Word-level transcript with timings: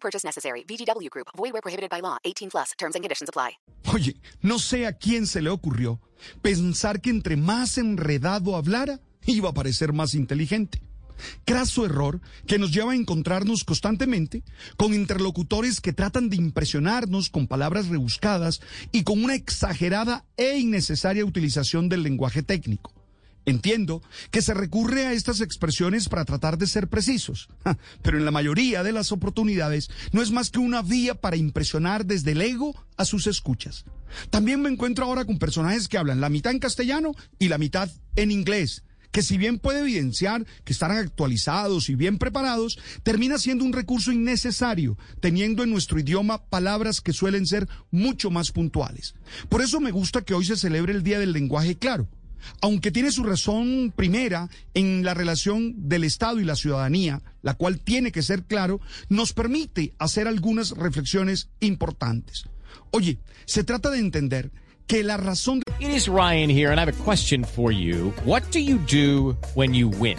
Purchase 0.00 0.24
necessary. 0.24 0.64
VGW 0.64 1.10
Group. 1.10 1.28
Void 1.36 1.52
where 1.52 1.62
prohibited 1.62 1.90
by 1.90 2.00
law. 2.00 2.16
18 2.24 2.50
plus. 2.50 2.72
Terms 2.78 2.94
and 2.94 3.04
conditions 3.04 3.28
apply. 3.28 3.58
Oye, 3.92 4.16
no 4.42 4.58
sé 4.58 4.86
a 4.86 4.92
quién 4.92 5.26
se 5.26 5.40
le 5.40 5.50
ocurrió 5.50 6.00
pensar 6.42 7.00
que 7.00 7.10
entre 7.10 7.36
más 7.36 7.78
enredado 7.78 8.56
hablara, 8.56 9.00
iba 9.26 9.50
a 9.50 9.54
parecer 9.54 9.92
más 9.92 10.14
inteligente. 10.14 10.82
Craso 11.44 11.84
error 11.84 12.20
que 12.46 12.58
nos 12.58 12.72
lleva 12.72 12.92
a 12.92 12.96
encontrarnos 12.96 13.64
constantemente 13.64 14.44
con 14.76 14.94
interlocutores 14.94 15.80
que 15.80 15.92
tratan 15.92 16.28
de 16.28 16.36
impresionarnos 16.36 17.28
con 17.28 17.48
palabras 17.48 17.88
rebuscadas 17.88 18.60
y 18.92 19.02
con 19.02 19.24
una 19.24 19.34
exagerada 19.34 20.24
e 20.36 20.58
innecesaria 20.58 21.24
utilización 21.24 21.88
del 21.88 22.04
lenguaje 22.04 22.42
técnico. 22.42 22.97
Entiendo 23.48 24.02
que 24.30 24.42
se 24.42 24.52
recurre 24.52 25.06
a 25.06 25.12
estas 25.12 25.40
expresiones 25.40 26.08
para 26.08 26.24
tratar 26.24 26.58
de 26.58 26.66
ser 26.66 26.88
precisos, 26.88 27.48
pero 28.02 28.18
en 28.18 28.24
la 28.24 28.30
mayoría 28.30 28.82
de 28.82 28.92
las 28.92 29.10
oportunidades 29.10 29.90
no 30.12 30.20
es 30.20 30.30
más 30.30 30.50
que 30.50 30.58
una 30.58 30.82
vía 30.82 31.14
para 31.14 31.36
impresionar 31.36 32.04
desde 32.04 32.32
el 32.32 32.42
ego 32.42 32.74
a 32.96 33.04
sus 33.04 33.26
escuchas. 33.26 33.84
También 34.30 34.60
me 34.60 34.68
encuentro 34.68 35.06
ahora 35.06 35.24
con 35.24 35.38
personajes 35.38 35.88
que 35.88 35.96
hablan 35.96 36.20
la 36.20 36.28
mitad 36.28 36.52
en 36.52 36.58
castellano 36.58 37.12
y 37.38 37.48
la 37.48 37.58
mitad 37.58 37.90
en 38.16 38.30
inglés 38.30 38.84
que 39.10 39.22
si 39.22 39.38
bien 39.38 39.58
puede 39.58 39.80
evidenciar 39.80 40.46
que 40.64 40.72
están 40.72 40.90
actualizados 40.90 41.88
y 41.88 41.94
bien 41.94 42.18
preparados, 42.18 42.78
termina 43.02 43.38
siendo 43.38 43.64
un 43.64 43.72
recurso 43.72 44.12
innecesario, 44.12 44.98
teniendo 45.20 45.62
en 45.62 45.70
nuestro 45.70 45.98
idioma 45.98 46.44
palabras 46.44 47.00
que 47.00 47.14
suelen 47.14 47.46
ser 47.46 47.68
mucho 47.90 48.30
más 48.30 48.52
puntuales. 48.52 49.14
Por 49.48 49.62
eso 49.62 49.80
me 49.80 49.92
gusta 49.92 50.22
que 50.22 50.34
hoy 50.34 50.44
se 50.44 50.56
celebre 50.56 50.92
el 50.92 51.02
Día 51.02 51.18
del 51.18 51.32
Lenguaje 51.32 51.76
Claro. 51.76 52.06
Aunque 52.60 52.90
tiene 52.90 53.10
su 53.10 53.22
razón 53.22 53.92
primera 53.94 54.48
en 54.74 55.04
la 55.04 55.14
relación 55.14 55.88
del 55.88 56.04
Estado 56.04 56.40
y 56.40 56.44
la 56.44 56.56
ciudadanía, 56.56 57.22
la 57.42 57.54
cual 57.54 57.80
tiene 57.80 58.12
que 58.12 58.22
ser 58.22 58.44
claro, 58.44 58.80
nos 59.08 59.32
permite 59.32 59.94
hacer 59.98 60.28
algunas 60.28 60.72
reflexiones 60.72 61.48
importantes. 61.60 62.44
Oye, 62.90 63.18
se 63.44 63.64
trata 63.64 63.90
de 63.90 63.98
entender 63.98 64.50
que 64.86 65.04
la 65.04 65.16
razón... 65.16 65.62
It 65.80 65.90
is 65.90 66.08
Ryan 66.08 66.50
here, 66.50 66.70
and 66.70 66.78
I 66.78 66.82
have 66.82 66.88
a 66.88 67.04
question 67.04 67.44
for 67.44 67.70
you. 67.70 68.12
What 68.24 68.42
do 68.50 68.58
you 68.58 68.78
do 68.78 69.36
when 69.54 69.74
you 69.74 69.88
win? 69.88 70.18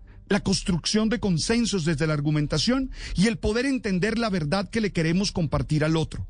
La 0.31 0.39
construcción 0.39 1.09
de 1.09 1.19
consensos 1.19 1.83
desde 1.83 2.07
la 2.07 2.13
argumentación 2.13 2.91
y 3.15 3.27
el 3.27 3.37
poder 3.37 3.65
entender 3.65 4.17
la 4.17 4.29
verdad 4.29 4.69
que 4.69 4.79
le 4.79 4.93
queremos 4.93 5.33
compartir 5.33 5.83
al 5.83 5.97
otro. 5.97 6.25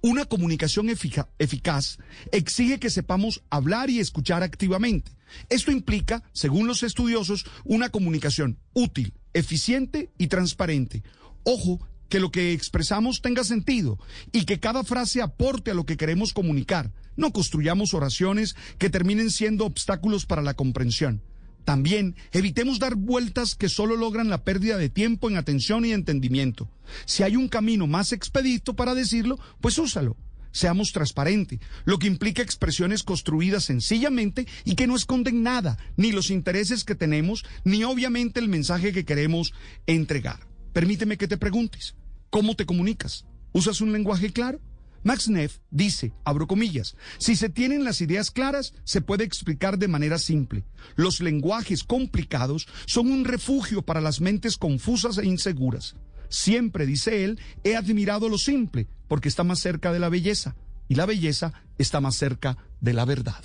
Una 0.00 0.24
comunicación 0.24 0.90
eficaz 0.90 1.98
exige 2.32 2.80
que 2.80 2.90
sepamos 2.90 3.44
hablar 3.50 3.90
y 3.90 4.00
escuchar 4.00 4.42
activamente. 4.42 5.12
Esto 5.50 5.70
implica, 5.70 6.24
según 6.32 6.66
los 6.66 6.82
estudiosos, 6.82 7.46
una 7.62 7.90
comunicación 7.90 8.58
útil, 8.72 9.14
eficiente 9.34 10.10
y 10.18 10.26
transparente. 10.26 11.04
Ojo, 11.44 11.78
que 12.08 12.18
lo 12.18 12.32
que 12.32 12.52
expresamos 12.52 13.22
tenga 13.22 13.44
sentido 13.44 14.00
y 14.32 14.46
que 14.46 14.58
cada 14.58 14.82
frase 14.82 15.22
aporte 15.22 15.70
a 15.70 15.74
lo 15.74 15.86
que 15.86 15.96
queremos 15.96 16.32
comunicar. 16.32 16.92
No 17.16 17.32
construyamos 17.32 17.94
oraciones 17.94 18.56
que 18.78 18.90
terminen 18.90 19.30
siendo 19.30 19.64
obstáculos 19.64 20.26
para 20.26 20.42
la 20.42 20.54
comprensión. 20.54 21.22
También 21.64 22.14
evitemos 22.32 22.78
dar 22.78 22.94
vueltas 22.94 23.54
que 23.54 23.68
solo 23.68 23.96
logran 23.96 24.28
la 24.28 24.44
pérdida 24.44 24.76
de 24.76 24.90
tiempo 24.90 25.30
en 25.30 25.36
atención 25.36 25.84
y 25.84 25.92
entendimiento. 25.92 26.68
Si 27.06 27.22
hay 27.22 27.36
un 27.36 27.48
camino 27.48 27.86
más 27.86 28.12
expedito 28.12 28.74
para 28.74 28.94
decirlo, 28.94 29.38
pues 29.60 29.78
úsalo. 29.78 30.16
Seamos 30.52 30.92
transparentes, 30.92 31.58
lo 31.84 31.98
que 31.98 32.06
implica 32.06 32.40
expresiones 32.40 33.02
construidas 33.02 33.64
sencillamente 33.64 34.46
y 34.64 34.76
que 34.76 34.86
no 34.86 34.94
esconden 34.94 35.42
nada, 35.42 35.78
ni 35.96 36.12
los 36.12 36.30
intereses 36.30 36.84
que 36.84 36.94
tenemos, 36.94 37.44
ni 37.64 37.82
obviamente 37.82 38.38
el 38.38 38.48
mensaje 38.48 38.92
que 38.92 39.04
queremos 39.04 39.52
entregar. 39.86 40.46
Permíteme 40.72 41.16
que 41.16 41.26
te 41.26 41.38
preguntes, 41.38 41.96
¿cómo 42.30 42.54
te 42.54 42.66
comunicas? 42.66 43.24
¿Usas 43.52 43.80
un 43.80 43.92
lenguaje 43.92 44.32
claro? 44.32 44.60
Max 45.04 45.28
Neff 45.28 45.58
dice, 45.70 46.12
abro 46.24 46.46
comillas, 46.46 46.96
si 47.18 47.36
se 47.36 47.50
tienen 47.50 47.84
las 47.84 48.00
ideas 48.00 48.30
claras, 48.30 48.72
se 48.84 49.02
puede 49.02 49.22
explicar 49.22 49.78
de 49.78 49.86
manera 49.86 50.18
simple. 50.18 50.64
Los 50.96 51.20
lenguajes 51.20 51.84
complicados 51.84 52.66
son 52.86 53.12
un 53.12 53.24
refugio 53.24 53.82
para 53.82 54.00
las 54.00 54.20
mentes 54.20 54.56
confusas 54.56 55.18
e 55.18 55.26
inseguras. 55.26 55.94
Siempre, 56.30 56.86
dice 56.86 57.24
él, 57.24 57.38
he 57.64 57.76
admirado 57.76 58.28
lo 58.28 58.38
simple, 58.38 58.88
porque 59.06 59.28
está 59.28 59.44
más 59.44 59.60
cerca 59.60 59.92
de 59.92 60.00
la 60.00 60.08
belleza, 60.08 60.56
y 60.88 60.94
la 60.94 61.06
belleza 61.06 61.52
está 61.78 62.00
más 62.00 62.16
cerca 62.16 62.56
de 62.80 62.94
la 62.94 63.04
verdad. 63.04 63.44